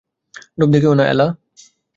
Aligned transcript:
লোভ 0.59 0.69
দেখিয়ো 0.73 0.93
না, 0.93 1.03
এলা। 1.05 1.27